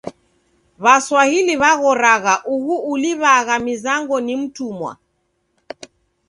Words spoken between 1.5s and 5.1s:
w'aghoragha uhu uliw'agha mizango ni mtumwa!